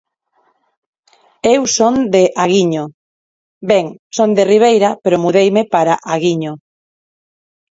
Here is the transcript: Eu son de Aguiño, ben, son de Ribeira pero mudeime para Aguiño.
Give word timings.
Eu 1.55 1.61
son 1.77 1.95
de 2.13 2.23
Aguiño, 2.43 2.83
ben, 3.69 3.85
son 4.17 4.29
de 4.37 4.43
Ribeira 4.51 4.89
pero 5.03 5.21
mudeime 5.23 5.61
para 5.73 5.99
Aguiño. 6.13 6.53